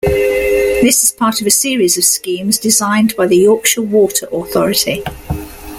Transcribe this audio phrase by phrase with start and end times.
[0.03, 5.03] This is part of a series of schemes designed by the Yorkshire Water Authority.